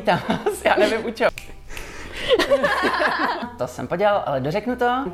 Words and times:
vítám 0.00 0.20
vás, 0.28 0.64
já 0.64 0.76
nevím 0.76 1.06
u 1.06 1.10
čeho. 1.10 1.30
to 3.58 3.66
jsem 3.66 3.86
podělal, 3.86 4.22
ale 4.26 4.40
dořeknu 4.40 4.76
to. 4.76 5.04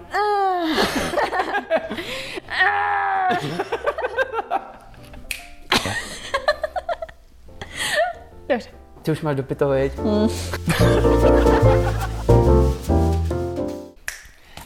Dobře. 8.48 8.70
Ty 9.02 9.10
už 9.10 9.22
máš 9.22 9.36
dopito, 9.36 9.68
viď? 9.68 9.92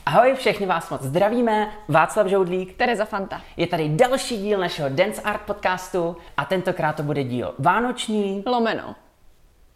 Ahoj, 0.06 0.34
všechny 0.34 0.66
vás 0.66 0.90
moc 0.90 1.02
zdravíme, 1.02 1.70
Václav 1.88 2.26
Žoudlík. 2.26 2.76
Tereza 2.76 3.04
Fanta. 3.04 3.40
Je 3.56 3.66
tady 3.66 3.88
další 3.88 4.36
díl 4.36 4.58
našeho 4.58 4.88
Dance 4.88 5.22
Art 5.22 5.40
podcastu 5.40 6.16
a 6.36 6.44
tentokrát 6.44 6.96
to 6.96 7.02
bude 7.02 7.24
díl 7.24 7.54
vánoční, 7.58 8.42
Lomeno. 8.46 8.94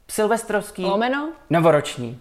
Silvestrovský, 0.09 0.85
Lomeno. 0.85 1.29
novoroční. 1.51 2.21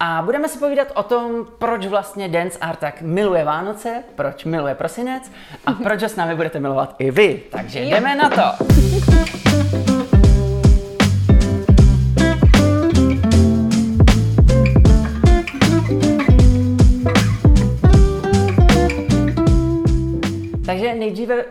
A 0.00 0.22
budeme 0.24 0.48
si 0.48 0.58
povídat 0.58 0.88
o 0.94 1.02
tom, 1.02 1.46
proč 1.58 1.86
vlastně 1.86 2.28
Dance 2.28 2.58
Art 2.58 2.78
tak 2.78 3.02
miluje 3.02 3.44
Vánoce, 3.44 4.04
proč 4.14 4.44
miluje 4.44 4.74
prosinec 4.74 5.32
a 5.66 5.72
proč 5.72 6.02
ho 6.02 6.08
s 6.08 6.16
námi 6.16 6.34
budete 6.34 6.60
milovat 6.60 6.94
i 6.98 7.10
vy. 7.10 7.42
Takže 7.50 7.80
jdeme 7.80 8.16
na 8.16 8.30
to. 8.30 8.64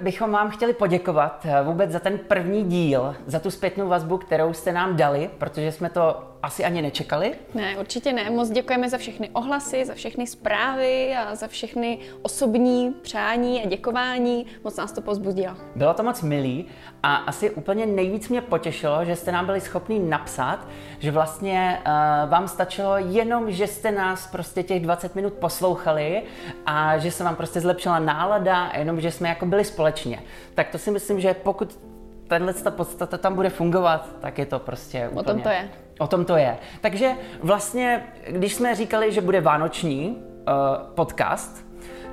Bychom 0.02 0.32
vám 0.32 0.50
chtěli 0.50 0.74
poděkovat 0.74 1.46
eh, 1.46 1.64
vůbec 1.64 1.92
za 1.92 2.00
ten 2.00 2.18
první 2.18 2.64
díl, 2.64 3.16
za 3.26 3.40
tu 3.40 3.52
zpětnou 3.52 3.88
vazbu, 3.88 4.18
kterou 4.18 4.54
jste 4.54 4.72
nám 4.72 4.96
dali, 4.96 5.30
protože 5.38 5.72
jsme 5.72 5.90
to 5.90 6.24
asi 6.44 6.66
ani 6.66 6.82
nečekali. 6.82 7.36
Ne, 7.56 7.78
určitě 7.78 8.14
ne. 8.14 8.30
Moc 8.30 8.50
děkujeme 8.50 8.90
za 8.90 8.98
všechny 8.98 9.30
ohlasy, 9.34 9.86
za 9.86 9.94
všechny 9.94 10.28
zprávy 10.28 11.16
a 11.16 11.36
za 11.36 11.48
všechny 11.48 12.00
osobní 12.22 12.94
přání 13.02 13.64
a 13.64 13.68
děkování. 13.68 14.46
Moc 14.64 14.78
nás 14.78 14.92
to 14.92 15.02
pozbudilo. 15.02 15.56
Bylo 15.76 15.94
to 15.94 16.04
moc 16.04 16.22
milý 16.22 16.66
a 17.04 17.16
asi 17.16 17.50
úplně 17.50 17.86
nejvíc 17.86 18.30
mě 18.30 18.42
potěšilo, 18.42 19.06
že 19.06 19.16
jste 19.16 19.32
nám 19.32 19.46
byli 19.46 19.62
schopni 19.62 20.00
napsat, 20.00 20.68
že 21.00 21.12
vlastně 21.12 21.82
uh, 21.86 22.30
vám 22.30 22.48
stačilo 22.48 22.98
jenom, 22.98 23.52
že 23.52 23.68
jste 23.68 23.92
nás 23.92 24.28
prostě 24.28 24.64
těch 24.64 24.82
20 24.82 25.16
minut 25.16 25.34
poslouchali 25.34 26.24
a 26.66 26.98
že 26.98 27.12
se 27.12 27.24
vám 27.24 27.36
prostě 27.36 27.62
zlepšila 27.62 28.00
nálada 28.00 28.66
a 28.66 28.78
jenom, 28.78 29.02
že 29.02 29.12
jsme 29.12 29.30
jako 29.30 29.46
byli 29.46 29.66
společně. 29.66 30.20
Tak 30.54 30.70
to 30.70 30.78
si 30.78 30.92
myslím, 30.92 31.20
že 31.20 31.34
pokud 31.34 31.80
tenhle 32.28 32.54
ta 32.54 32.72
podstata 32.72 33.18
tam 33.18 33.36
bude 33.36 33.50
fungovat, 33.50 34.10
tak 34.20 34.38
je 34.38 34.46
to 34.46 34.60
prostě 34.60 35.08
úplně... 35.08 35.22
O 35.22 35.24
tom 35.24 35.42
to 35.42 35.50
je. 35.50 35.70
O 36.00 36.08
tom 36.08 36.26
to 36.26 36.38
je. 36.38 36.58
Takže 36.82 37.12
vlastně, 37.44 38.04
když 38.28 38.54
jsme 38.54 38.76
říkali, 38.76 39.12
že 39.12 39.22
bude 39.22 39.42
vánoční 39.42 40.10
uh, 40.10 40.94
podcast, 40.96 41.69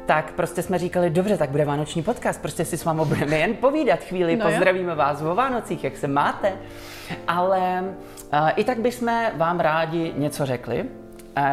tak 0.06 0.32
prostě 0.32 0.62
jsme 0.62 0.78
říkali, 0.78 1.10
dobře, 1.10 1.36
tak 1.36 1.50
bude 1.50 1.64
vánoční 1.64 2.02
podcast, 2.02 2.40
prostě 2.42 2.64
si 2.64 2.76
s 2.78 2.84
vámi 2.84 3.02
budeme 3.04 3.36
jen 3.36 3.54
povídat 3.54 4.00
chvíli, 4.00 4.36
No 4.36 4.44
no 4.44 4.50
jo. 4.50 4.56
pozdravíme 4.56 4.94
vás 4.94 5.22
o 5.22 5.34
Vánocích, 5.34 5.84
jak 5.84 5.96
se 5.96 6.08
máte. 6.08 6.52
Ale 7.28 7.84
uh, 8.32 8.48
i 8.56 8.64
tak 8.64 8.78
bychom 8.78 9.20
vám 9.36 9.60
rádi 9.60 10.12
něco 10.16 10.46
řekli. 10.46 10.82
Uh, 10.82 10.86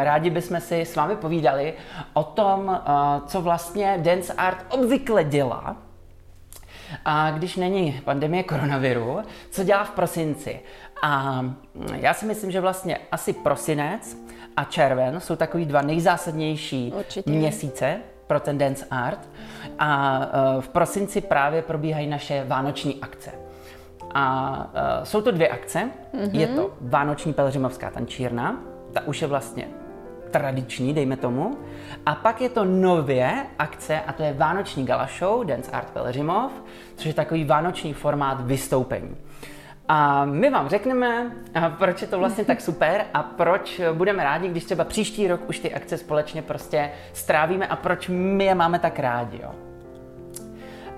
Rádi 0.03 0.29
bychom 0.29 0.59
si 0.61 0.81
s 0.81 0.95
vámi 0.95 1.15
povídali 1.15 1.73
o 2.13 2.23
tom, 2.23 2.59
uh, 2.67 3.27
co 3.27 3.41
vlastně 3.41 3.97
Dance 4.01 4.33
Art 4.33 4.57
obvykle 4.69 5.23
dělá, 5.23 5.75
a 7.05 7.31
když 7.31 7.55
není 7.55 8.01
pandemie 8.05 8.43
koronaviru, 8.43 9.19
co 9.51 9.63
dělá 9.63 9.83
v 9.83 9.89
prosinci? 9.91 10.59
A 11.03 11.41
já 11.95 12.13
si 12.13 12.25
myslím, 12.25 12.51
že 12.51 12.61
vlastně 12.61 12.97
asi 13.11 13.33
prosinec 13.33 14.17
a 14.57 14.63
červen 14.63 15.19
jsou 15.19 15.35
takový 15.35 15.65
dva 15.65 15.81
nejzásadnější 15.81 16.93
Určitě. 16.97 17.29
měsíce 17.31 17.97
pro 18.27 18.39
ten 18.39 18.57
dance 18.57 18.85
art. 18.91 19.29
A 19.79 20.19
eh, 20.21 20.61
v 20.61 20.69
prosinci 20.69 21.21
právě 21.21 21.61
probíhají 21.61 22.07
naše 22.07 22.43
vánoční 22.47 23.01
akce. 23.01 23.31
A 24.15 24.57
uh, 24.99 25.03
jsou 25.03 25.21
to 25.21 25.31
dvě 25.31 25.47
akce. 25.47 25.89
Mm-hmm. 26.13 26.39
Je 26.39 26.47
to 26.47 26.73
Vánoční 26.81 27.33
pelřimovská 27.33 27.89
tančírna, 27.89 28.61
ta 28.93 29.01
už 29.07 29.21
je 29.21 29.27
vlastně 29.27 29.67
tradiční, 30.31 30.93
dejme 30.93 31.17
tomu. 31.17 31.57
A 32.05 32.15
pak 32.15 32.41
je 32.41 32.49
to 32.49 32.65
nově 32.65 33.45
akce 33.59 33.99
a 33.99 34.13
to 34.13 34.23
je 34.23 34.33
Vánoční 34.33 34.85
gala 34.85 35.09
show 35.19 35.45
Dance 35.45 35.71
Art 35.71 35.89
Pelřimov, 35.89 36.51
což 36.95 37.05
je 37.05 37.13
takový 37.13 37.45
vánoční 37.45 37.93
formát 37.93 38.41
vystoupení. 38.41 39.15
A 39.87 40.25
my 40.25 40.49
vám 40.49 40.69
řekneme, 40.69 41.31
proč 41.77 42.01
je 42.01 42.07
to 42.07 42.19
vlastně 42.19 42.45
tak 42.45 42.61
super 42.61 43.05
a 43.13 43.23
proč 43.23 43.81
budeme 43.93 44.23
rádi, 44.23 44.47
když 44.47 44.63
třeba 44.65 44.83
příští 44.83 45.27
rok 45.27 45.49
už 45.49 45.59
ty 45.59 45.73
akce 45.73 45.97
společně 45.97 46.41
prostě 46.41 46.91
strávíme 47.13 47.67
a 47.67 47.75
proč 47.75 48.07
my 48.07 48.45
je 48.45 48.55
máme 48.55 48.79
tak 48.79 48.99
rádi. 48.99 49.39
Jo. 49.43 49.51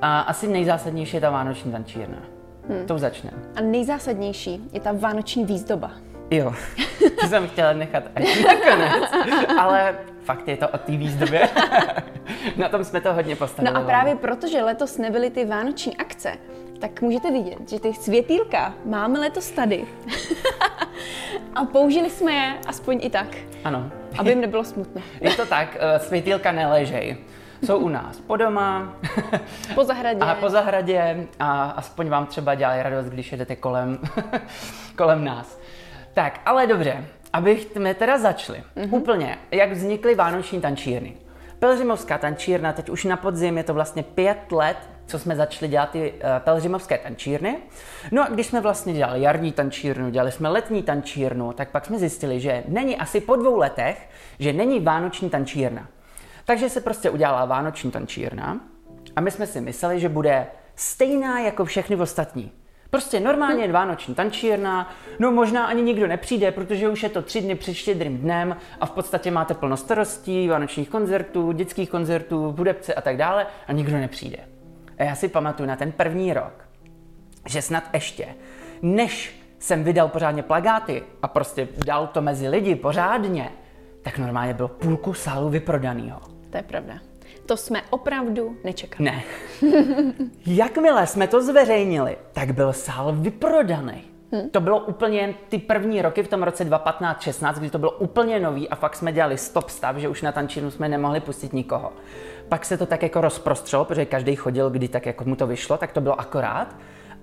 A 0.02 0.20
asi 0.20 0.48
nejzásadnější 0.48 1.18
je 1.18 1.22
ta 1.22 1.30
vánoční 1.30 1.72
tančírna. 1.72 2.18
Hmm. 2.70 2.88
Tou 2.88 2.98
začneme. 2.98 3.38
A 3.56 3.62
nejzásadnější 3.62 4.70
je 4.72 4.80
ta 4.80 4.92
vánoční 4.92 5.46
výzdoba. 5.46 5.92
Jo, 6.32 6.54
to 7.22 7.28
jsem 7.28 7.48
chtěla 7.48 7.74
nechat 7.74 8.04
až 8.16 8.44
nakonec, 8.44 9.12
ale 9.60 9.96
fakt 10.24 10.48
je 10.48 10.58
to 10.58 10.70
o 10.70 10.78
té 10.78 10.92
výzdobě. 10.92 11.50
Na 12.58 12.70
tom 12.70 12.84
jsme 12.84 13.02
to 13.02 13.14
hodně 13.14 13.36
postavili. 13.36 13.74
No 13.74 13.82
a 13.82 13.84
právě 13.84 14.16
protože 14.16 14.64
letos 14.64 14.98
nebyly 14.98 15.30
ty 15.30 15.46
vánoční 15.46 15.98
akce, 15.98 16.32
tak 16.80 17.02
můžete 17.02 17.32
vidět, 17.32 17.70
že 17.70 17.80
ty 17.80 17.94
světýlka 17.94 18.74
máme 18.86 19.20
letos 19.20 19.52
tady. 19.52 19.86
a 21.56 21.66
použili 21.66 22.10
jsme 22.10 22.32
je 22.34 22.54
aspoň 22.68 23.00
i 23.02 23.10
tak, 23.10 23.28
Ano, 23.64 23.92
aby 24.18 24.30
jim 24.30 24.42
nebylo 24.42 24.64
smutno. 24.64 25.02
je 25.22 25.34
to 25.34 25.46
tak, 25.46 25.78
eh, 25.80 26.00
světýlka 26.00 26.52
neležej. 26.52 27.18
Jsou 27.66 27.78
u 27.78 27.90
nás 27.90 28.20
po 28.20 28.38
doma 28.38 28.94
Po 29.76 29.84
zahradě. 29.84 30.20
a 30.20 30.36
po 30.36 30.50
zahradě 30.50 31.28
a 31.40 31.64
aspoň 31.64 32.10
vám 32.10 32.26
třeba 32.26 32.56
dělají 32.56 32.84
radost, 32.84 33.06
když 33.06 33.32
jedete 33.32 33.56
kolem, 33.56 34.00
kolem 34.98 35.24
nás. 35.26 35.60
Tak, 36.14 36.40
ale 36.46 36.68
dobře, 36.68 37.06
abychom 37.34 37.94
teda 37.94 38.18
začali. 38.18 38.64
Mm-hmm. 38.78 38.88
Úplně, 38.92 39.38
jak 39.52 39.72
vznikly 39.72 40.16
vánoční 40.16 40.62
tančírny. 40.62 41.14
Pelřimovská 41.60 42.18
tančírna, 42.18 42.74
teď 42.74 42.90
už 42.90 43.04
na 43.06 43.18
podzim 43.18 43.58
je 43.58 43.64
to 43.64 43.74
vlastně 43.74 44.04
pět 44.04 44.52
let, 44.52 44.78
co 45.08 45.20
jsme 45.20 45.36
začali 45.36 45.72
dělat 45.72 45.90
ty 45.90 46.12
uh, 46.12 46.20
pelřimovské 46.40 46.98
tančírny. 46.98 47.58
No 48.12 48.24
a 48.24 48.28
když 48.28 48.48
jsme 48.48 48.62
vlastně 48.62 48.94
dělali 48.94 49.22
jarní 49.22 49.52
tančírnu, 49.52 50.10
dělali 50.10 50.32
jsme 50.32 50.50
letní 50.50 50.84
tančírnu, 50.84 51.54
tak 51.54 51.70
pak 51.70 51.86
jsme 51.86 52.00
zjistili, 52.00 52.40
že 52.40 52.64
není 52.68 52.98
asi 52.98 53.22
po 53.22 53.36
dvou 53.36 53.58
letech, 53.58 54.10
že 54.40 54.54
není 54.54 54.80
vánoční 54.80 55.30
tančírna. 55.30 55.88
Takže 56.46 56.70
se 56.70 56.82
prostě 56.82 57.10
udělala 57.10 57.46
vánoční 57.46 57.92
tančírna 57.92 58.60
a 59.16 59.22
my 59.22 59.32
jsme 59.32 59.48
si 59.48 59.62
mysleli, 59.62 60.00
že 60.00 60.10
bude 60.10 60.48
stejná 60.76 61.40
jako 61.40 61.66
všechny 61.66 61.96
ostatní. 61.96 62.52
Prostě 62.90 63.20
normálně 63.20 63.72
vánoční 63.72 64.16
tančírna, 64.16 64.94
no 65.20 65.32
možná 65.32 65.66
ani 65.66 65.82
nikdo 65.82 66.08
nepřijde, 66.08 66.52
protože 66.52 66.90
už 66.90 67.04
je 67.04 67.10
to 67.10 67.22
tři 67.22 67.42
dny 67.42 67.56
před 67.56 67.74
štědrým 67.74 68.18
dnem 68.18 68.58
a 68.80 68.86
v 68.86 68.92
podstatě 68.92 69.32
máte 69.32 69.54
plno 69.54 69.78
starostí, 69.78 70.48
vánočních 70.48 70.90
koncertů, 70.90 71.52
dětských 71.52 71.90
koncertů, 71.90 72.56
hudebce 72.58 72.94
a 72.94 73.02
tak 73.02 73.18
dále 73.18 73.48
a 73.68 73.72
nikdo 73.72 73.98
nepřijde. 73.98 74.55
A 74.98 75.04
já 75.04 75.16
si 75.16 75.28
pamatuju 75.28 75.68
na 75.70 75.76
ten 75.76 75.92
první 75.92 76.34
rok, 76.34 76.68
že 77.48 77.62
snad 77.62 77.84
ještě, 77.94 78.28
než 78.82 79.40
jsem 79.60 79.84
vydal 79.84 80.08
pořádně 80.08 80.44
plagáty 80.44 81.04
a 81.22 81.28
prostě 81.28 81.68
dal 81.86 82.08
to 82.08 82.22
mezi 82.22 82.50
lidi 82.50 82.76
pořádně, 82.76 83.50
tak 84.02 84.18
normálně 84.18 84.54
bylo 84.54 84.68
půlku 84.68 85.14
sálu 85.14 85.50
vyprodanýho. 85.50 86.20
To 86.50 86.58
je 86.58 86.64
pravda. 86.64 86.94
To 87.46 87.58
jsme 87.58 87.82
opravdu 87.90 88.58
nečekali. 88.64 89.10
Ne. 89.10 89.24
Jakmile 90.46 91.08
jsme 91.08 91.28
to 91.28 91.44
zveřejnili, 91.44 92.18
tak 92.34 92.52
byl 92.52 92.74
sál 92.74 93.14
vyprodaný. 93.14 94.15
Hmm. 94.36 94.50
To 94.50 94.62
bylo 94.62 94.80
úplně 94.80 95.20
jen 95.20 95.34
ty 95.50 95.58
první 95.58 96.02
roky 96.02 96.24
v 96.24 96.28
tom 96.28 96.44
roce 96.44 96.66
2015-16, 96.66 97.54
kdy 97.54 97.70
to 97.70 97.80
bylo 97.80 97.92
úplně 97.92 98.40
nový 98.40 98.70
a 98.70 98.76
fakt 98.76 98.96
jsme 98.96 99.12
dělali 99.12 99.38
stop 99.38 99.70
stav, 99.70 99.98
že 99.98 100.10
už 100.10 100.22
na 100.22 100.32
tančírnu 100.32 100.72
jsme 100.72 100.90
nemohli 100.90 101.20
pustit 101.20 101.54
nikoho. 101.54 101.94
Pak 102.50 102.66
se 102.66 102.78
to 102.78 102.86
tak 102.86 103.04
jako 103.04 103.22
rozprostřelo, 103.22 103.86
protože 103.86 104.06
každý 104.06 104.36
chodil, 104.36 104.70
kdy 104.70 104.88
tak 104.88 105.06
jako 105.06 105.24
mu 105.24 105.36
to 105.36 105.48
vyšlo, 105.48 105.78
tak 105.78 105.92
to 105.92 106.02
bylo 106.02 106.20
akorát. 106.20 106.76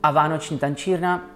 A 0.03 0.11
vánoční 0.11 0.59
tančírna 0.59 1.31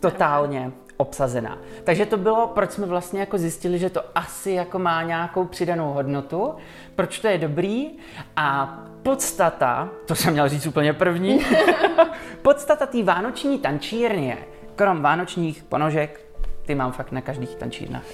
totálně 0.00 0.72
obsazená. 0.96 1.58
Takže 1.84 2.06
to 2.06 2.16
bylo, 2.16 2.46
proč 2.46 2.70
jsme 2.70 2.86
vlastně 2.86 3.20
jako 3.20 3.38
zjistili, 3.38 3.78
že 3.78 3.90
to 3.90 4.02
asi 4.14 4.50
jako 4.50 4.78
má 4.78 5.02
nějakou 5.02 5.44
přidanou 5.44 5.92
hodnotu, 5.92 6.54
proč 6.96 7.18
to 7.18 7.28
je 7.28 7.38
dobrý 7.38 7.90
a 8.36 8.78
podstata, 9.02 9.88
to 10.06 10.14
jsem 10.14 10.32
měl 10.32 10.48
říct 10.48 10.66
úplně 10.66 10.92
první, 10.92 11.40
podstata 12.42 12.86
té 12.86 13.02
vánoční 13.02 13.58
tančírny 13.58 14.26
je, 14.26 14.38
krom 14.76 15.02
vánočních 15.02 15.62
ponožek, 15.62 16.20
ty 16.66 16.74
mám 16.74 16.92
fakt 16.92 17.12
na 17.12 17.20
každých 17.20 17.54
tančírnách 17.54 18.04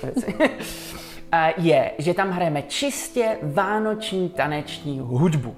je, 1.56 1.92
že 1.98 2.14
tam 2.14 2.30
hrajeme 2.30 2.62
čistě 2.62 3.38
vánoční 3.42 4.28
taneční 4.28 5.00
hudbu. 5.00 5.56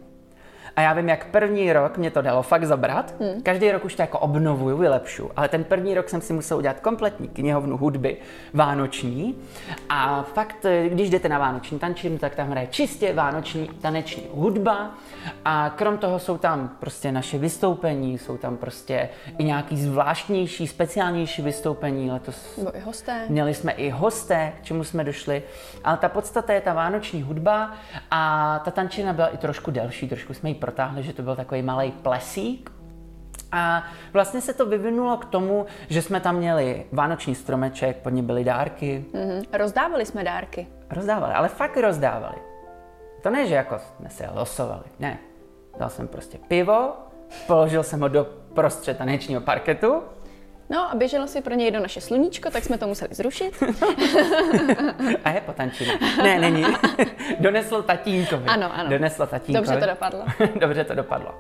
A 0.77 0.81
já 0.81 0.93
vím, 0.93 1.09
jak 1.09 1.27
první 1.27 1.73
rok 1.73 1.99
mě 1.99 2.11
to 2.11 2.23
dalo 2.23 2.43
fakt 2.43 2.65
zabrat. 2.65 3.15
Hmm. 3.21 3.43
Každý 3.43 3.73
rok 3.73 3.85
už 3.85 3.95
to 3.95 4.03
jako 4.03 4.19
obnovuju, 4.19 4.77
vylepšu. 4.77 5.31
Ale 5.37 5.49
ten 5.49 5.65
první 5.65 5.95
rok 5.95 6.09
jsem 6.09 6.21
si 6.21 6.33
musel 6.33 6.59
udělat 6.59 6.81
kompletní 6.81 7.29
knihovnu 7.29 7.77
hudby 7.77 8.17
vánoční. 8.55 9.35
A 9.89 10.23
fakt, 10.23 10.67
když 10.89 11.11
jdete 11.11 11.29
na 11.29 11.39
vánoční 11.39 11.79
tančírnu, 11.79 12.19
tak 12.19 12.35
tam 12.35 12.51
hraje 12.51 12.67
čistě 12.67 13.13
vánoční 13.13 13.69
taneční 13.69 14.23
hudba. 14.35 14.91
A 15.45 15.75
krom 15.77 15.99
toho 15.99 16.19
jsou 16.19 16.39
tam 16.39 16.77
prostě 16.81 17.13
naše 17.13 17.39
vystoupení, 17.39 18.19
jsou 18.19 18.37
tam 18.37 18.57
prostě 18.57 19.09
i 19.39 19.45
nějaký 19.45 19.77
zvláštnější, 19.77 20.67
speciálnější 20.67 21.43
vystoupení. 21.43 22.11
Letos 22.11 22.57
Nebo 22.57 22.77
i 22.77 22.81
hosté. 22.81 23.25
měli 23.29 23.55
jsme 23.55 23.73
i 23.73 23.91
hosté, 23.91 24.53
k 24.61 24.65
čemu 24.65 24.85
jsme 24.85 25.05
došli. 25.05 25.43
Ale 25.85 25.97
ta 25.97 26.09
podstata 26.09 26.53
je 26.53 26.61
ta 26.61 26.73
vánoční 26.73 27.23
hudba 27.23 27.75
a 28.11 28.59
ta 28.65 28.71
tančina 28.71 29.13
byla 29.13 29.27
i 29.29 29.37
trošku 29.37 29.71
delší, 29.71 30.09
trošku 30.09 30.35
jsme 30.35 30.49
ji 30.49 30.55
protáhli, 30.62 31.03
že 31.03 31.12
to 31.12 31.23
byl 31.23 31.37
takový 31.37 31.62
malý 31.62 31.91
plesík. 31.91 32.70
A 33.53 33.85
vlastně 34.12 34.41
se 34.41 34.55
to 34.55 34.67
vyvinulo 34.67 35.17
k 35.17 35.25
tomu, 35.25 35.67
že 35.88 36.03
jsme 36.03 36.20
tam 36.20 36.37
měli 36.37 36.87
vánoční 36.93 37.35
stromeček, 37.35 37.97
pod 37.97 38.11
ně 38.11 38.23
byly 38.23 38.44
dárky. 38.44 39.05
Mhm. 39.12 39.43
Rozdávali 39.53 40.06
jsme 40.06 40.25
dárky. 40.25 40.67
Rozdávali, 40.91 41.35
ale 41.35 41.49
fakt 41.49 41.76
rozdávali. 41.76 42.37
To 43.23 43.31
ne, 43.31 43.47
že 43.47 43.55
jako 43.55 43.79
jsme 43.79 44.09
se 44.11 44.29
losovali, 44.35 44.85
ne. 44.99 45.19
Dal 45.79 45.91
jsem 45.91 46.09
prostě 46.09 46.38
pivo, 46.38 46.93
položil 47.47 47.82
jsem 47.82 48.00
ho 48.00 48.09
do 48.09 48.25
prostřed 48.55 48.99
tanečního 48.99 49.41
parketu 49.41 50.03
No 50.73 50.91
a 50.91 50.95
běželo 50.95 51.27
si 51.27 51.41
pro 51.41 51.55
něj 51.55 51.71
do 51.71 51.81
naše 51.81 52.01
sluníčko, 52.01 52.51
tak 52.51 52.65
jsme 52.65 52.79
to 52.79 52.87
museli 52.87 53.15
zrušit. 53.15 53.63
a 55.25 55.31
je 55.31 55.41
potančina. 55.41 55.93
Ne, 56.23 56.39
není. 56.39 56.65
Donesl 57.41 57.83
tatínkovi. 57.83 58.47
Ano, 58.47 58.71
ano. 58.75 58.91
Donesl 58.91 59.27
tatínkovi. 59.27 59.67
Dobře 59.67 59.81
to 59.81 59.87
dopadlo. 59.87 60.25
Dobře 60.61 60.85
to 60.85 60.95
dopadlo. 60.95 61.35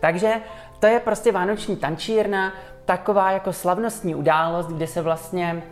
Takže 0.00 0.32
to 0.80 0.86
je 0.86 1.00
prostě 1.00 1.32
vánoční 1.32 1.76
tančírna, 1.76 2.52
taková 2.84 3.30
jako 3.30 3.52
slavnostní 3.52 4.14
událost, 4.14 4.66
kde 4.66 4.86
se 4.86 5.02
vlastně 5.02 5.62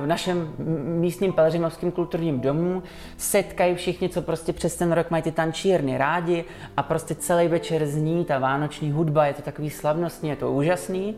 v 0.00 0.06
našem 0.06 0.54
místním 0.84 1.32
pelřimovském 1.32 1.90
kulturním 1.90 2.40
domu 2.40 2.82
setkají 3.16 3.74
všichni, 3.74 4.08
co 4.08 4.22
prostě 4.22 4.52
přes 4.52 4.76
ten 4.76 4.92
rok 4.92 5.10
mají 5.10 5.22
ty 5.22 5.32
tančírny 5.32 5.98
rádi 5.98 6.44
a 6.76 6.82
prostě 6.82 7.14
celý 7.14 7.48
večer 7.48 7.86
zní 7.86 8.24
ta 8.24 8.38
vánoční 8.38 8.90
hudba, 8.92 9.26
je 9.26 9.34
to 9.34 9.42
takový 9.42 9.70
slavnostní, 9.70 10.28
je 10.28 10.36
to 10.36 10.52
úžasný 10.52 11.16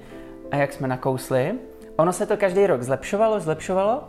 a 0.53 0.57
jak 0.57 0.73
jsme 0.73 0.89
nakousli. 0.89 1.55
Ono 1.97 2.13
se 2.13 2.27
to 2.27 2.37
každý 2.37 2.67
rok 2.67 2.83
zlepšovalo, 2.83 3.41
zlepšovalo 3.41 4.05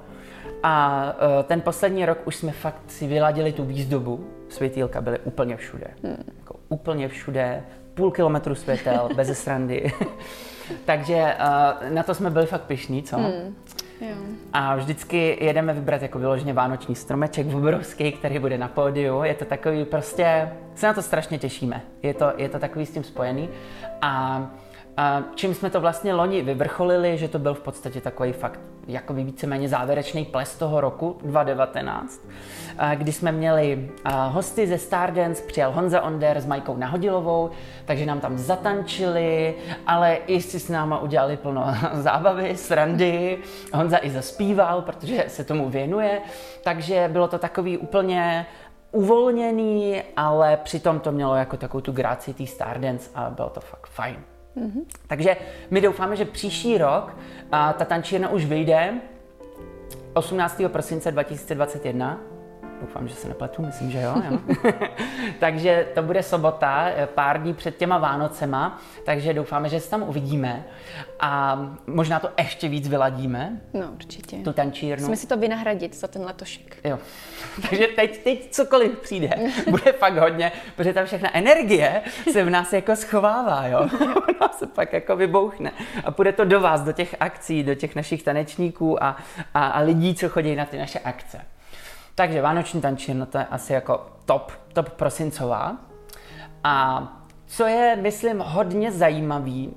a 0.64 1.04
uh, 1.38 1.44
ten 1.44 1.62
poslední 1.62 2.06
rok 2.06 2.18
už 2.26 2.36
jsme 2.36 2.52
fakt 2.52 2.82
si 2.88 3.08
vyladili 3.08 3.52
tu 3.52 3.64
výzdobu. 3.64 4.28
Světýlka 4.50 5.02
byly 5.02 5.20
úplně 5.20 5.58
všude. 5.58 5.88
Hmm. 6.04 6.24
Jako 6.40 6.56
úplně 6.70 7.08
všude, 7.08 7.64
půl 7.94 8.12
kilometru 8.12 8.56
světel, 8.56 9.10
bez 9.16 9.40
srandy. 9.44 9.92
Takže 10.86 11.36
uh, 11.40 11.90
na 11.90 12.04
to 12.04 12.14
jsme 12.14 12.30
byli 12.30 12.46
fakt 12.46 12.62
pišní, 12.62 13.04
co? 13.04 13.18
Hmm. 13.18 13.56
Jo. 14.02 14.16
A 14.54 14.76
vždycky 14.76 15.38
jedeme 15.42 15.74
vybrat 15.74 16.02
jako 16.02 16.20
vyloženě 16.20 16.54
vánoční 16.54 16.96
stromeček 16.96 17.48
obrovský, 17.54 18.12
který 18.12 18.40
bude 18.40 18.58
na 18.58 18.68
pódiu. 18.68 19.24
Je 19.24 19.34
to 19.34 19.46
takový 19.46 19.86
prostě, 19.86 20.50
se 20.76 20.88
na 20.88 20.94
to 20.94 21.02
strašně 21.02 21.40
těšíme. 21.40 21.82
Je 22.04 22.14
to, 22.14 22.34
je 22.38 22.50
to 22.50 22.60
takový 22.60 22.86
s 22.86 22.92
tím 22.92 23.04
spojený. 23.04 23.50
A 24.02 24.44
a 24.98 25.24
čím 25.36 25.54
jsme 25.54 25.70
to 25.70 25.82
vlastně 25.82 26.14
loni 26.14 26.42
vyvrcholili, 26.42 27.18
že 27.18 27.28
to 27.28 27.40
byl 27.40 27.54
v 27.54 27.60
podstatě 27.60 28.02
takový 28.02 28.32
fakt 28.32 28.60
jako 28.88 29.14
víceméně 29.14 29.70
závěrečný 29.70 30.26
ples 30.26 30.56
toho 30.58 30.82
roku 30.82 31.18
2019, 31.24 32.28
kdy 32.96 33.12
jsme 33.12 33.32
měli 33.32 33.92
hosty 34.30 34.68
ze 34.68 34.78
Stardance, 34.78 35.44
přijel 35.44 35.72
Honza 35.72 36.02
Onder 36.02 36.42
s 36.42 36.46
Majkou 36.46 36.78
Nahodilovou, 36.78 37.50
takže 37.86 38.06
nám 38.06 38.20
tam 38.20 38.38
zatančili, 38.38 39.56
ale 39.88 40.16
i 40.16 40.42
si 40.42 40.60
s 40.60 40.70
náma 40.70 41.00
udělali 41.00 41.38
plno 41.38 41.66
zábavy, 41.94 42.58
srandy. 42.58 43.38
Honza 43.74 43.98
i 44.02 44.10
zaspíval, 44.10 44.82
protože 44.82 45.26
se 45.28 45.44
tomu 45.44 45.70
věnuje, 45.70 46.22
takže 46.64 47.10
bylo 47.12 47.28
to 47.28 47.40
takový 47.40 47.78
úplně 47.78 48.46
uvolněný, 48.92 50.02
ale 50.18 50.58
přitom 50.58 51.00
to 51.00 51.12
mělo 51.12 51.36
jako 51.36 51.58
takovou 51.58 51.82
tu 51.82 51.92
gráci 51.92 52.34
té 52.34 52.46
Stardance 52.46 53.10
a 53.16 53.30
bylo 53.30 53.50
to 53.50 53.60
fakt 53.60 53.88
fajn. 53.88 54.33
Mm-hmm. 54.58 54.84
Takže 55.08 55.38
my 55.72 55.82
doufáme, 55.82 56.16
že 56.16 56.26
příští 56.26 56.78
rok 56.78 57.18
a 57.52 57.74
ta 57.74 57.86
tančírna 57.86 58.30
už 58.30 58.46
vyjde 58.46 58.94
18. 60.14 60.62
prosince 60.68 61.12
2021 61.12 62.33
Doufám, 62.82 63.08
že 63.08 63.16
se 63.16 63.28
nepletu, 63.28 63.62
myslím, 63.66 63.92
že 63.92 64.02
jo. 64.02 64.22
jo. 64.32 64.40
takže 65.40 65.88
to 65.96 66.04
bude 66.04 66.24
sobota, 66.24 66.86
eh, 66.96 67.08
pár 67.08 67.42
dní 67.42 67.54
před 67.54 67.78
těma 67.78 67.98
Vánocema, 67.98 68.82
takže 69.06 69.34
doufáme, 69.34 69.70
že 69.70 69.80
se 69.80 69.90
tam 69.90 70.04
uvidíme 70.04 70.66
a 71.20 71.62
možná 71.88 72.20
to 72.20 72.30
ještě 72.38 72.68
víc 72.68 72.88
vyladíme. 72.88 73.62
No, 73.74 73.88
určitě. 73.94 74.38
Tu 74.38 74.54
tančírnu. 74.54 75.02
Musíme 75.02 75.18
si 75.18 75.28
to 75.28 75.38
vynahradit 75.38 75.96
za 75.96 76.08
ten 76.08 76.22
letošek. 76.22 76.78
Jo. 76.84 77.00
takže 77.70 77.88
teď, 77.88 78.24
teď 78.24 78.52
cokoliv 78.52 79.00
přijde, 79.00 79.30
bude 79.70 79.92
fakt 79.92 80.18
hodně, 80.18 80.52
protože 80.76 80.94
ta 80.94 81.06
všechna 81.06 81.38
energie 81.38 82.02
se 82.32 82.44
v 82.44 82.50
nás 82.50 82.74
jako 82.74 82.96
schovává, 82.96 83.68
jo. 83.68 83.90
Ona 84.40 84.50
se 84.58 84.68
pak 84.68 84.94
jako 84.94 85.16
vybouchne. 85.16 85.72
A 86.04 86.12
půjde 86.12 86.32
to 86.32 86.46
do 86.46 86.60
vás, 86.60 86.82
do 86.82 86.92
těch 86.92 87.16
akcí, 87.20 87.64
do 87.64 87.76
těch 87.76 87.96
našich 87.96 88.24
tanečníků 88.24 89.04
a, 89.04 89.18
a, 89.54 89.68
a 89.68 89.80
lidí, 89.80 90.16
co 90.16 90.30
chodí 90.30 90.56
na 90.56 90.66
ty 90.66 90.78
naše 90.78 91.00
akce. 91.00 91.42
Takže 92.16 92.42
vánoční 92.42 92.82
tančírna 92.82 93.26
to 93.26 93.38
je 93.38 93.46
asi 93.46 93.74
jako 93.74 94.06
top, 94.26 94.52
top 94.74 94.90
prosincová. 94.90 95.78
A 96.64 97.08
co 97.46 97.66
je, 97.66 97.96
myslím, 98.02 98.40
hodně 98.40 98.92
zajímavý, 98.92 99.74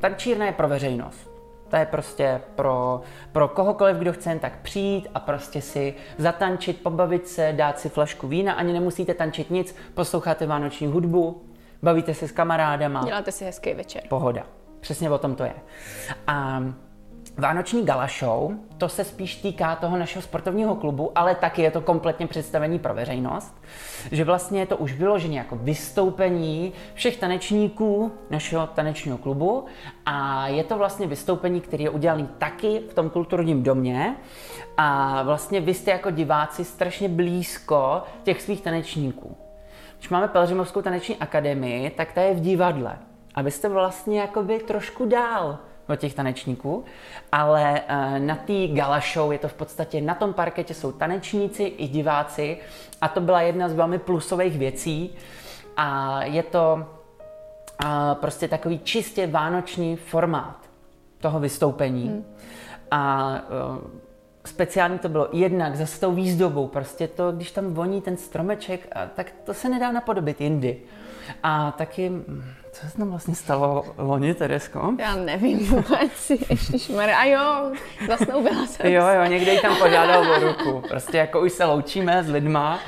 tančírna 0.00 0.46
je 0.46 0.52
pro 0.52 0.68
veřejnost. 0.68 1.30
To 1.68 1.76
je 1.76 1.86
prostě 1.86 2.40
pro, 2.54 3.00
pro 3.32 3.48
kohokoliv, 3.48 3.96
kdo 3.96 4.12
chce 4.12 4.30
jen 4.30 4.38
tak 4.38 4.58
přijít 4.62 5.08
a 5.14 5.20
prostě 5.20 5.60
si 5.60 5.94
zatančit, 6.18 6.82
pobavit 6.82 7.28
se, 7.28 7.52
dát 7.56 7.78
si 7.78 7.88
flašku 7.88 8.28
vína, 8.28 8.52
ani 8.52 8.72
nemusíte 8.72 9.14
tančit 9.14 9.50
nic, 9.50 9.76
posloucháte 9.94 10.46
vánoční 10.46 10.86
hudbu, 10.86 11.42
bavíte 11.82 12.14
se 12.14 12.28
s 12.28 12.32
kamarádama. 12.32 13.04
Děláte 13.04 13.32
si 13.32 13.44
hezký 13.44 13.74
večer. 13.74 14.02
Pohoda. 14.08 14.42
Přesně 14.80 15.10
o 15.10 15.18
tom 15.18 15.34
to 15.34 15.44
je. 15.44 15.54
A 16.26 16.62
Vánoční 17.36 17.84
gala 17.84 18.06
show, 18.18 18.52
to 18.78 18.88
se 18.88 19.04
spíš 19.04 19.36
týká 19.36 19.76
toho 19.76 19.98
našeho 19.98 20.22
sportovního 20.22 20.74
klubu, 20.74 21.12
ale 21.14 21.34
taky 21.34 21.62
je 21.62 21.70
to 21.70 21.80
kompletně 21.80 22.26
představení 22.26 22.78
pro 22.78 22.94
veřejnost, 22.94 23.62
že 24.10 24.24
vlastně 24.24 24.60
je 24.60 24.66
to 24.66 24.76
už 24.76 24.92
vyloženě 24.92 25.38
jako 25.38 25.56
vystoupení 25.56 26.72
všech 26.94 27.16
tanečníků 27.16 28.12
našeho 28.30 28.66
tanečního 28.66 29.18
klubu 29.18 29.64
a 30.06 30.48
je 30.48 30.64
to 30.64 30.78
vlastně 30.78 31.06
vystoupení, 31.06 31.60
který 31.60 31.84
je 31.84 31.90
udělaný 31.90 32.28
taky 32.38 32.80
v 32.90 32.94
tom 32.94 33.10
kulturním 33.10 33.62
domě 33.62 34.16
a 34.76 35.22
vlastně 35.22 35.60
vy 35.60 35.74
jste 35.74 35.90
jako 35.90 36.10
diváci 36.10 36.64
strašně 36.64 37.08
blízko 37.08 38.02
těch 38.22 38.42
svých 38.42 38.60
tanečníků. 38.60 39.36
Když 39.98 40.08
máme 40.08 40.28
Pelřimovskou 40.28 40.82
taneční 40.82 41.16
akademii, 41.16 41.90
tak 41.90 42.12
ta 42.12 42.20
je 42.20 42.34
v 42.34 42.40
divadle 42.40 42.98
a 43.34 43.42
vy 43.42 43.50
jste 43.50 43.68
vlastně 43.68 44.20
jakoby 44.20 44.58
trošku 44.58 45.06
dál 45.06 45.58
od 45.88 45.96
těch 45.96 46.14
tanečníků, 46.14 46.84
ale 47.32 47.80
uh, 47.80 48.18
na 48.18 48.36
té 48.36 48.66
gala 48.68 49.00
show 49.12 49.32
je 49.32 49.38
to 49.38 49.48
v 49.48 49.54
podstatě, 49.54 50.00
na 50.00 50.14
tom 50.14 50.32
parketě 50.32 50.74
jsou 50.74 50.92
tanečníci 50.92 51.62
i 51.62 51.88
diváci 51.88 52.58
a 53.00 53.08
to 53.08 53.20
byla 53.20 53.40
jedna 53.40 53.68
z 53.68 53.74
velmi 53.74 53.98
plusových 53.98 54.58
věcí 54.58 55.14
a 55.76 56.18
je 56.24 56.42
to 56.42 56.86
uh, 57.84 57.88
prostě 58.14 58.48
takový 58.48 58.78
čistě 58.78 59.26
vánoční 59.26 59.96
formát 59.96 60.56
toho 61.20 61.40
vystoupení. 61.40 62.08
Hmm. 62.08 62.24
A 62.90 63.34
uh, 63.72 63.90
speciálně 64.44 64.98
to 64.98 65.08
bylo 65.08 65.28
jednak 65.32 65.76
za 65.76 65.86
tou 66.00 66.12
výzdobou, 66.12 66.66
prostě 66.66 67.08
to, 67.08 67.32
když 67.32 67.50
tam 67.50 67.74
voní 67.74 68.00
ten 68.00 68.16
stromeček, 68.16 68.88
tak 69.14 69.32
to 69.44 69.54
se 69.54 69.68
nedá 69.68 69.92
napodobit 69.92 70.40
jindy. 70.40 70.82
A 71.42 71.70
taky 71.70 72.12
co 72.72 72.86
se 72.88 72.98
tam 72.98 73.10
vlastně 73.10 73.34
stalo 73.34 73.84
loni, 73.98 74.34
Teresko? 74.34 74.94
Já 74.98 75.16
nevím 75.16 75.58
vůbec, 75.66 76.32
ježišmarja. 76.50 77.18
A 77.18 77.24
jo, 77.24 77.72
zasnoubila 78.08 78.66
jsem 78.66 78.92
Jo, 78.92 79.06
jo, 79.06 79.24
někde 79.24 79.52
jí 79.52 79.60
tam 79.60 79.76
požádal 79.76 80.30
o 80.30 80.38
ruku. 80.38 80.88
Prostě 80.88 81.18
jako 81.18 81.40
už 81.40 81.52
se 81.52 81.64
loučíme 81.64 82.24
s 82.24 82.28
lidma 82.28 82.78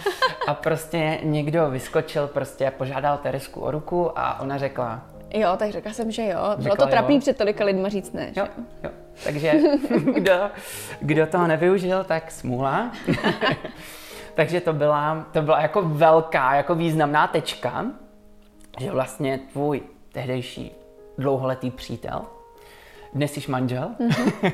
a 0.46 0.54
prostě 0.54 1.18
někdo 1.22 1.70
vyskočil, 1.70 2.26
prostě 2.26 2.72
požádal 2.78 3.18
Teresku 3.18 3.60
o 3.60 3.70
ruku 3.70 4.18
a 4.18 4.40
ona 4.40 4.58
řekla, 4.58 5.02
Jo, 5.36 5.48
tak 5.56 5.70
řekla 5.70 5.92
jsem, 5.92 6.10
že 6.10 6.22
jo. 6.22 6.38
Bylo 6.56 6.62
řekla, 6.62 6.76
to 6.76 6.90
trapný 6.90 7.14
jo. 7.14 7.20
před 7.20 7.36
tolika 7.36 7.64
lidma 7.64 7.88
říct 7.88 8.12
ne. 8.12 8.32
Jo, 8.36 8.46
jo. 8.84 8.90
Takže 9.24 9.52
kdo, 10.14 10.50
kdo 11.00 11.26
toho 11.26 11.46
nevyužil, 11.46 12.04
tak 12.04 12.30
smůla. 12.30 12.92
Takže 14.34 14.60
to 14.60 14.72
byla, 14.72 15.26
to 15.32 15.42
byla 15.42 15.60
jako 15.60 15.82
velká, 15.82 16.54
jako 16.54 16.74
významná 16.74 17.26
tečka 17.26 17.84
že 18.78 18.90
vlastně 18.90 19.40
tvůj 19.52 19.82
tehdejší 20.12 20.72
dlouholetý 21.18 21.70
přítel, 21.70 22.22
dnes 23.14 23.36
již 23.36 23.46
manžel, 23.48 23.90
mm-hmm. 24.00 24.52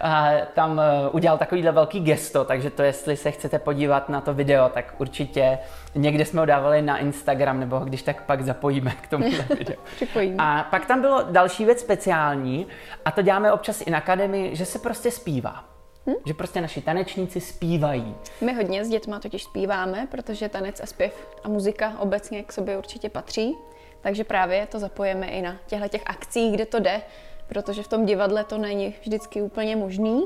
a 0.00 0.32
tam 0.54 0.80
eh, 0.80 1.08
udělal 1.10 1.38
takovýhle 1.38 1.72
velký 1.72 2.00
gesto, 2.00 2.44
takže 2.44 2.70
to, 2.70 2.82
jestli 2.82 3.16
se 3.16 3.30
chcete 3.30 3.58
podívat 3.58 4.08
na 4.08 4.20
to 4.20 4.34
video, 4.34 4.68
tak 4.68 4.94
určitě 4.98 5.58
někde 5.94 6.24
jsme 6.24 6.40
ho 6.40 6.46
dávali 6.46 6.82
na 6.82 6.98
Instagram, 6.98 7.60
nebo 7.60 7.78
když 7.78 8.02
tak 8.02 8.22
pak 8.22 8.42
zapojíme 8.42 8.90
k 8.90 9.08
tomu 9.08 9.30
videu. 9.58 9.76
Připojíme. 9.96 10.36
A 10.38 10.66
pak 10.70 10.86
tam 10.86 11.00
bylo 11.00 11.24
další 11.30 11.64
věc 11.64 11.80
speciální, 11.80 12.66
a 13.04 13.10
to 13.10 13.22
děláme 13.22 13.52
občas 13.52 13.80
i 13.80 13.90
na 13.90 13.98
akademii, 13.98 14.56
že 14.56 14.64
se 14.64 14.78
prostě 14.78 15.10
zpívá. 15.10 15.75
Hm? 16.06 16.14
Že 16.26 16.34
prostě 16.34 16.60
naši 16.60 16.80
tanečníci 16.80 17.40
zpívají. 17.40 18.16
My 18.40 18.54
hodně 18.54 18.84
s 18.84 18.88
dětma 18.88 19.20
totiž 19.20 19.44
zpíváme, 19.44 20.08
protože 20.10 20.48
tanec 20.48 20.80
a 20.80 20.86
zpěv 20.86 21.28
a 21.44 21.48
muzika 21.48 21.92
obecně 21.98 22.42
k 22.42 22.52
sobě 22.52 22.78
určitě 22.78 23.08
patří. 23.08 23.56
Takže 24.00 24.24
právě 24.24 24.66
to 24.66 24.78
zapojeme 24.78 25.26
i 25.26 25.42
na 25.42 25.56
těchto 25.66 25.88
těch 25.88 26.02
akcích, 26.06 26.54
kde 26.54 26.66
to 26.66 26.80
jde, 26.80 27.02
protože 27.48 27.82
v 27.82 27.88
tom 27.88 28.06
divadle 28.06 28.44
to 28.44 28.58
není 28.58 28.94
vždycky 29.00 29.42
úplně 29.42 29.76
možný, 29.76 30.24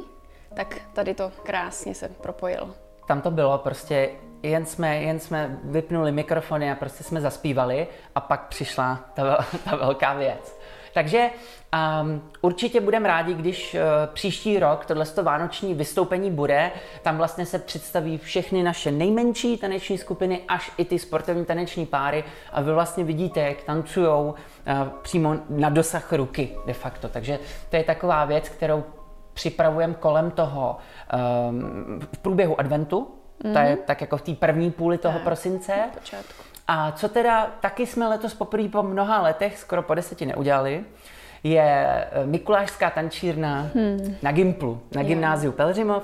tak 0.55 0.81
tady 0.93 1.15
to 1.15 1.33
krásně 1.43 1.95
se 1.95 2.09
propojilo. 2.09 2.71
Tam 3.07 3.21
to 3.21 3.31
bylo 3.31 3.59
prostě, 3.59 4.11
jen 4.43 4.67
jsme, 4.67 5.03
jen 5.03 5.21
jsme 5.21 5.59
vypnuli 5.65 6.13
mikrofony 6.13 6.71
a 6.71 6.75
prostě 6.75 7.05
jsme 7.05 7.21
zaspívali 7.21 7.87
a 8.15 8.21
pak 8.21 8.49
přišla 8.49 9.11
ta, 9.15 9.45
ta 9.65 9.77
velká 9.77 10.15
věc. 10.15 10.59
Takže 10.95 11.31
um, 12.03 12.23
určitě 12.41 12.81
budeme 12.81 13.09
rádi, 13.09 13.35
když 13.35 13.75
uh, 13.75 13.81
příští 14.15 14.59
rok 14.59 14.87
tohle 14.87 15.05
vánoční 15.23 15.75
vystoupení 15.75 16.31
bude. 16.31 16.71
Tam 17.03 17.17
vlastně 17.17 17.47
se 17.47 17.59
představí 17.59 18.19
všechny 18.19 18.63
naše 18.63 18.91
nejmenší 18.91 19.57
taneční 19.57 19.99
skupiny, 19.99 20.41
až 20.49 20.73
i 20.77 20.85
ty 20.85 20.99
sportovní 20.99 21.45
taneční 21.45 21.87
páry 21.87 22.25
a 22.53 22.61
vy 22.61 22.73
vlastně 22.73 23.05
vidíte, 23.05 23.41
jak 23.41 23.63
tancují 23.63 24.09
uh, 24.09 24.35
přímo 25.03 25.37
na 25.49 25.69
dosah 25.69 26.13
ruky 26.13 26.57
de 26.67 26.73
facto. 26.73 27.09
Takže 27.09 27.39
to 27.71 27.77
je 27.77 27.85
taková 27.85 28.25
věc, 28.25 28.49
kterou 28.49 28.85
připravujeme 29.35 29.95
kolem 29.95 30.31
toho 30.31 30.77
um, 31.51 32.01
v 32.15 32.19
průběhu 32.19 32.61
adventu, 32.61 33.09
Mm-hmm. 33.45 33.53
To 33.53 33.59
je 33.59 33.75
mhm. 33.75 33.79
tak 33.87 34.01
jako 34.01 34.17
v 34.17 34.23
té 34.23 34.35
první 34.35 34.71
půli 34.71 34.99
toho 34.99 35.15
tak, 35.15 35.23
prosince. 35.23 35.73
Počátku. 35.95 36.43
A 36.73 36.93
co 36.93 37.09
teda 37.09 37.51
taky 37.61 37.87
jsme 37.87 38.09
letos 38.09 38.35
poprvé 38.35 38.69
po 38.69 38.83
mnoha 38.83 39.23
letech, 39.23 39.59
skoro 39.59 39.83
po 39.83 39.95
deseti 39.95 40.27
neudělali, 40.27 40.85
je 41.43 41.63
eh, 41.65 42.27
Mikulášská 42.27 42.91
tančírna 42.91 43.71
hmm. 43.75 44.17
na 44.23 44.33
Gimplu, 44.33 44.81
na 44.95 45.03
gymnáziu 45.03 45.53
Pelřimov. 45.53 46.03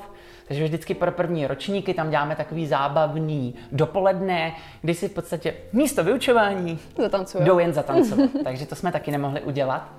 Takže 0.49 0.65
vždycky 0.65 0.95
pro 0.95 1.13
první 1.13 1.47
ročníky 1.47 1.95
tam 1.95 2.11
děláme 2.11 2.37
takový 2.37 2.67
zábavný 2.67 3.55
dopoledne, 3.73 4.53
kdy 4.83 4.95
si 4.95 5.09
v 5.09 5.13
podstatě 5.13 5.55
místo 5.73 6.05
vyučování 6.05 6.79
Zatancuju. 6.99 7.45
jdou 7.45 7.59
jen 7.59 7.73
zatancovat. 7.73 8.31
Takže 8.45 8.67
to 8.67 8.75
jsme 8.75 8.93
taky 8.93 9.11
nemohli 9.11 9.41
udělat. 9.41 9.93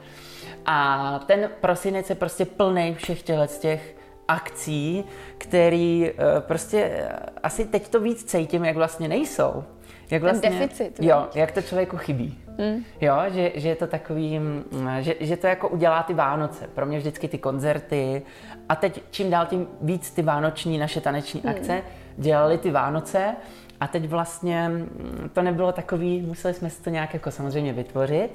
A 0.65 1.19
ten 1.25 1.49
prosinec 1.61 2.09
je 2.09 2.15
prostě 2.15 2.45
plný 2.45 2.95
všech 2.95 3.21
těch 3.59 3.95
akcí, 4.27 5.03
který 5.37 6.09
eh, 6.09 6.13
prostě 6.39 6.91
eh, 6.93 7.19
asi 7.43 7.65
teď 7.65 7.87
to 7.87 7.99
víc 7.99 8.23
cítím, 8.23 8.65
jak 8.65 8.75
vlastně 8.75 9.07
nejsou. 9.07 9.63
Jak 10.11 10.21
vlastně, 10.21 10.49
Ten 10.49 10.59
deficit. 10.59 10.99
Jo, 10.99 11.27
jak 11.35 11.51
to 11.51 11.61
člověku 11.61 11.97
chybí. 11.97 12.39
Mm. 12.47 12.83
Jo, 13.01 13.15
že, 13.27 13.51
že 13.55 13.69
je 13.69 13.75
to 13.75 13.87
takový, 13.87 14.39
mm, 14.39 14.63
že, 14.99 15.15
že 15.19 15.37
to 15.37 15.47
jako 15.47 15.69
udělá 15.69 16.03
ty 16.03 16.13
Vánoce. 16.13 16.67
Pro 16.75 16.85
mě 16.85 16.97
vždycky 16.97 17.27
ty 17.27 17.37
koncerty 17.37 18.21
a 18.69 18.75
teď 18.75 19.01
čím 19.11 19.29
dál 19.29 19.45
tím 19.45 19.67
víc 19.81 20.11
ty 20.11 20.21
vánoční 20.21 20.77
naše 20.77 21.01
taneční 21.01 21.41
mm. 21.43 21.49
akce 21.49 21.81
dělali 22.17 22.57
ty 22.57 22.71
Vánoce 22.71 23.35
a 23.79 23.87
teď 23.87 24.07
vlastně 24.07 24.69
mm, 24.69 25.29
to 25.33 25.41
nebylo 25.41 25.71
takový, 25.71 26.21
museli 26.21 26.53
jsme 26.53 26.69
si 26.69 26.81
to 26.81 26.89
nějak 26.89 27.13
jako 27.13 27.31
samozřejmě 27.31 27.73
vytvořit, 27.73 28.29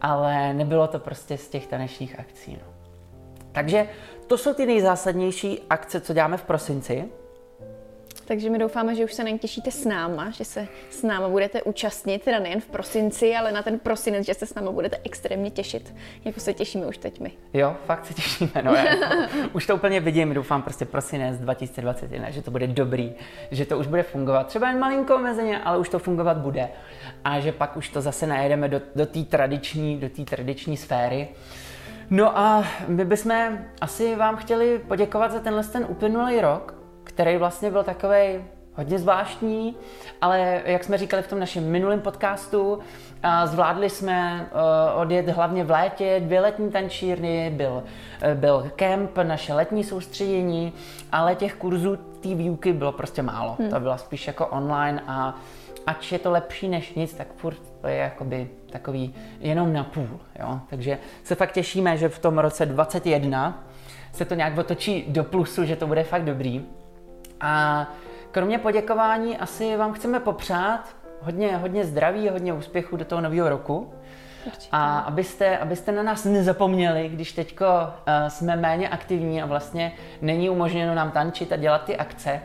ale 0.00 0.54
nebylo 0.54 0.86
to 0.86 0.98
prostě 0.98 1.38
z 1.38 1.48
těch 1.48 1.66
tanečních 1.66 2.18
akcí. 2.18 2.52
No. 2.52 2.72
Takže 3.52 3.86
to 4.26 4.38
jsou 4.38 4.54
ty 4.54 4.66
nejzásadnější 4.66 5.60
akce, 5.70 6.00
co 6.00 6.14
děláme 6.14 6.36
v 6.36 6.42
prosinci. 6.42 7.04
Takže 8.28 8.50
my 8.50 8.58
doufáme, 8.58 8.94
že 8.94 9.04
už 9.04 9.12
se 9.12 9.24
na 9.24 9.30
ně 9.30 9.38
těšíte 9.38 9.70
s 9.70 9.84
náma, 9.84 10.30
že 10.30 10.44
se 10.44 10.68
s 10.90 11.02
náma 11.02 11.28
budete 11.28 11.62
účastnit, 11.62 12.22
teda 12.22 12.38
nejen 12.38 12.60
v 12.60 12.66
prosinci, 12.66 13.36
ale 13.36 13.52
na 13.52 13.62
ten 13.62 13.78
prosinec, 13.78 14.26
že 14.26 14.34
se 14.34 14.46
s 14.46 14.54
náma 14.54 14.72
budete 14.72 14.96
extrémně 15.04 15.50
těšit, 15.50 15.94
jako 16.24 16.40
se 16.40 16.54
těšíme 16.54 16.86
už 16.86 16.98
teď 16.98 17.20
my. 17.20 17.32
Jo, 17.54 17.76
fakt 17.86 18.06
se 18.06 18.14
těšíme, 18.14 18.50
no 18.62 18.74
já, 18.74 18.84
už 19.52 19.66
to 19.66 19.74
úplně 19.74 20.00
vidím, 20.00 20.34
doufám 20.34 20.62
prostě 20.62 20.84
prosinec 20.84 21.38
2021, 21.38 22.30
že 22.30 22.42
to 22.42 22.50
bude 22.50 22.66
dobrý, 22.66 23.12
že 23.50 23.66
to 23.66 23.78
už 23.78 23.86
bude 23.86 24.02
fungovat, 24.02 24.46
třeba 24.46 24.68
jen 24.68 24.78
malinko 24.78 25.14
omezeně, 25.14 25.58
ale 25.58 25.78
už 25.78 25.88
to 25.88 25.98
fungovat 25.98 26.36
bude 26.36 26.68
a 27.24 27.40
že 27.40 27.52
pak 27.52 27.76
už 27.76 27.88
to 27.88 28.00
zase 28.00 28.26
najedeme 28.26 28.68
do, 28.68 28.80
do 28.96 29.06
té 29.06 29.22
tradiční, 29.22 29.96
do 29.96 30.08
té 30.08 30.24
tradiční 30.24 30.76
sféry. 30.76 31.28
No 32.10 32.38
a 32.38 32.64
my 32.88 33.04
bychom 33.04 33.58
asi 33.80 34.16
vám 34.16 34.36
chtěli 34.36 34.78
poděkovat 34.78 35.32
za 35.32 35.40
tenhle 35.40 35.64
ten 35.64 35.86
uplynulý 35.88 36.40
rok, 36.40 36.77
který 37.08 37.36
vlastně 37.36 37.70
byl 37.70 37.84
takový 37.84 38.44
hodně 38.74 38.98
zvláštní, 38.98 39.76
ale 40.20 40.62
jak 40.64 40.84
jsme 40.84 40.98
říkali 40.98 41.22
v 41.22 41.28
tom 41.28 41.38
našem 41.38 41.70
minulém 41.70 42.00
podcastu, 42.00 42.78
zvládli 43.44 43.90
jsme 43.90 44.48
e, 44.52 44.92
odjet 44.92 45.28
hlavně 45.28 45.64
v 45.64 45.70
létě 45.70 46.20
dvě 46.24 46.40
letní 46.40 46.70
tančírny, 46.70 47.50
byl, 47.56 47.82
e, 48.22 48.34
byl 48.34 48.70
kemp, 48.76 49.18
naše 49.22 49.54
letní 49.54 49.84
soustředění, 49.84 50.72
ale 51.12 51.34
těch 51.34 51.54
kurzů 51.54 51.96
té 51.96 52.34
výuky 52.34 52.72
bylo 52.72 52.92
prostě 52.92 53.22
málo. 53.22 53.56
Hmm. 53.58 53.70
To 53.70 53.80
bylo 53.80 53.98
spíš 53.98 54.26
jako 54.26 54.46
online 54.46 55.02
a 55.06 55.34
ač 55.86 56.12
je 56.12 56.18
to 56.18 56.30
lepší 56.30 56.68
než 56.68 56.94
nic, 56.94 57.14
tak 57.14 57.26
furt 57.36 57.58
to 57.80 57.88
je 57.88 57.96
jakoby 57.96 58.48
takový 58.70 59.14
jenom 59.40 59.72
na 59.72 59.84
půl. 59.84 60.20
Jo? 60.38 60.60
Takže 60.70 60.98
se 61.24 61.34
fakt 61.34 61.52
těšíme, 61.52 61.96
že 61.96 62.08
v 62.08 62.18
tom 62.18 62.38
roce 62.38 62.66
21 62.66 63.64
se 64.12 64.24
to 64.24 64.34
nějak 64.34 64.58
otočí 64.58 65.04
do 65.08 65.24
plusu, 65.24 65.64
že 65.64 65.76
to 65.76 65.86
bude 65.86 66.04
fakt 66.04 66.24
dobrý. 66.24 66.64
A 67.40 67.86
kromě 68.30 68.58
poděkování 68.58 69.38
asi 69.38 69.76
vám 69.76 69.92
chceme 69.92 70.20
popřát 70.20 70.80
hodně, 71.20 71.56
hodně 71.56 71.84
zdraví, 71.84 72.28
hodně 72.28 72.52
úspěchu 72.52 72.96
do 72.96 73.04
toho 73.04 73.20
nového 73.20 73.48
roku. 73.48 73.92
Určitě. 74.46 74.68
A 74.72 74.98
abyste, 74.98 75.58
abyste 75.58 75.92
na 75.92 76.02
nás 76.02 76.24
nezapomněli, 76.24 77.08
když 77.08 77.32
teďko 77.32 77.64
uh, 77.64 78.28
jsme 78.28 78.56
méně 78.56 78.88
aktivní 78.88 79.42
a 79.42 79.46
vlastně 79.46 79.92
není 80.22 80.50
umožněno 80.50 80.94
nám 80.94 81.10
tančit 81.10 81.52
a 81.52 81.56
dělat 81.56 81.84
ty 81.84 81.96
akce, 81.96 82.40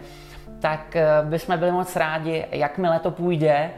tak 0.59 0.95
uh, 0.95 1.29
bychom 1.29 1.57
byli 1.57 1.71
moc 1.71 1.95
rádi, 1.95 2.45
jakmile 2.51 2.99
to 2.99 3.11
půjde, 3.11 3.71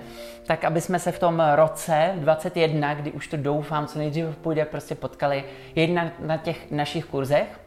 tak 0.45 0.63
aby 0.63 0.81
jsme 0.81 0.99
se 0.99 1.11
v 1.11 1.19
tom 1.19 1.43
roce 1.55 2.11
21, 2.15 2.93
kdy 2.93 3.11
už 3.11 3.27
to 3.27 3.37
doufám, 3.37 3.87
co 3.87 3.99
nejdříve 3.99 4.33
půjde, 4.33 4.65
prostě 4.65 4.95
potkali 4.95 5.43
jedna 5.75 6.11
na 6.19 6.37
těch 6.37 6.71
našich 6.71 7.05
kurzech, 7.05 7.59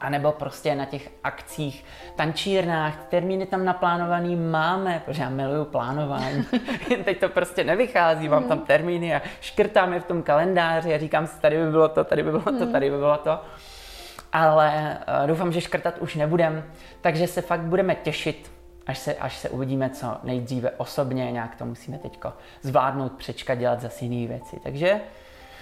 anebo 0.00 0.32
prostě 0.32 0.74
na 0.74 0.84
těch 0.84 1.10
akcích, 1.24 1.84
tančírnách, 2.16 3.04
termíny 3.08 3.46
tam 3.46 3.64
naplánovaný 3.64 4.36
máme, 4.36 5.02
protože 5.04 5.22
já 5.22 5.28
miluju 5.28 5.64
plánování. 5.64 6.44
Teď 7.04 7.20
to 7.20 7.28
prostě 7.28 7.64
nevychází, 7.64 8.28
mám 8.28 8.44
tam 8.44 8.58
termíny 8.58 9.14
a 9.14 9.22
škrtám 9.40 9.92
je 9.92 10.00
v 10.00 10.04
tom 10.04 10.22
kalendáři 10.22 10.94
a 10.94 10.98
říkám 10.98 11.26
si, 11.26 11.40
tady 11.40 11.64
by 11.64 11.70
bylo 11.70 11.88
to, 11.88 12.04
tady 12.04 12.22
by 12.22 12.30
bylo 12.30 12.42
to, 12.42 12.50
hmm. 12.50 12.72
tady 12.72 12.90
by 12.90 12.96
bylo 12.96 13.16
to. 13.16 13.40
Ale 14.32 14.98
uh, 15.20 15.26
doufám, 15.26 15.52
že 15.52 15.60
škrtat 15.60 15.98
už 15.98 16.14
nebudem, 16.14 16.64
takže 17.00 17.26
se 17.26 17.42
fakt 17.42 17.60
budeme 17.60 17.94
těšit, 17.94 18.50
až 18.86 18.98
se, 18.98 19.14
až 19.14 19.36
se 19.36 19.48
uvidíme 19.48 19.90
co 19.90 20.16
nejdříve 20.22 20.70
osobně, 20.70 21.32
nějak 21.32 21.54
to 21.56 21.64
musíme 21.64 21.98
teď 21.98 22.18
zvládnout, 22.62 23.12
přečkat, 23.12 23.54
dělat 23.54 23.80
zase 23.80 24.04
jiné 24.04 24.28
věci. 24.28 24.56
Takže 24.62 25.00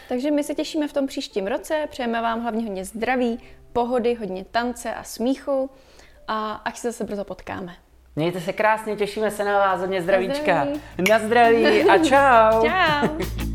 takže 0.09 0.31
my 0.31 0.45
se 0.45 0.55
těšíme 0.55 0.88
v 0.88 0.93
tom 0.93 1.07
příštím 1.07 1.47
roce, 1.47 1.87
přejeme 1.90 2.23
vám 2.23 2.40
hlavně 2.43 2.64
hodně 2.64 2.85
zdraví, 2.85 3.38
pohody, 3.76 4.14
hodně 4.14 4.45
tance 4.45 4.95
a 4.95 5.02
smíchu 5.02 5.71
a 6.28 6.52
až 6.52 6.78
se 6.78 6.92
zase 6.92 7.04
brzo 7.04 7.25
potkáme. 7.25 7.75
Mějte 8.16 8.40
se 8.40 8.52
krásně, 8.52 8.97
těšíme 8.97 9.30
se 9.30 9.45
na 9.45 9.59
vás, 9.59 9.80
hodně 9.80 10.02
zdravíčka. 10.02 10.64
Na 10.64 11.18
zdraví, 11.18 11.62
na 11.62 11.71
zdraví 11.71 11.90
a 11.90 11.99
čau. 11.99 12.62
čau. 12.68 13.46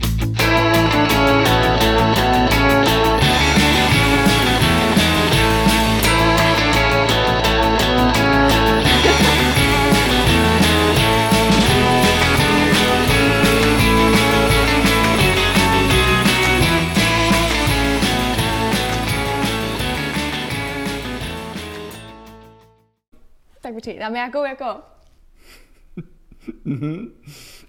Dáme 24.02 24.14
nějakou 24.14 24.44
jako... 24.44 24.66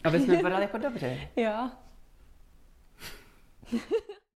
Aby 0.05 0.21
jsme 0.21 0.37
vypadali 0.37 0.62
jako 0.62 0.79
dobře. 0.79 1.29
Jo. 1.37 1.71